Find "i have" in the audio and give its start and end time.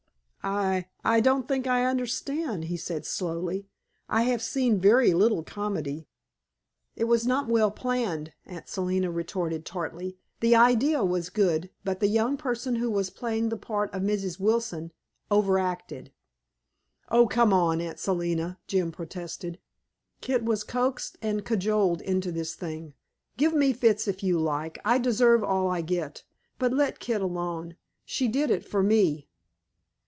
4.09-4.41